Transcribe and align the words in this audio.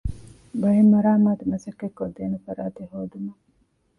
ބައެއް 0.61 0.91
މަރާމާތު 0.93 1.43
މަސައްކަތް 1.51 1.95
ކޮށްދޭނެ 1.97 2.37
ފަރާތެއް 2.45 2.91
ހޯދުމަށް 2.93 3.41